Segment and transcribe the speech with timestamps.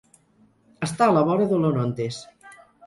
[0.89, 2.21] Està a la vora de l'Orontes.